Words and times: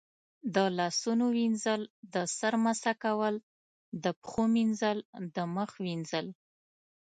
د 0.55 0.57
لاسونو 0.77 1.25
وینځل، 1.37 1.81
د 2.13 2.15
سر 2.37 2.53
مسح 2.65 2.93
کول، 3.03 3.35
د 4.03 4.05
پښو 4.21 4.43
مینځل، 4.55 4.97
د 5.35 5.37
مخ 5.55 5.69
وینځل 5.85 6.27